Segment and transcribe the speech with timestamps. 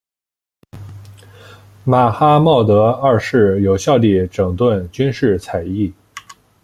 [1.83, 5.93] 马哈茂德二世有效地整顿军事采邑。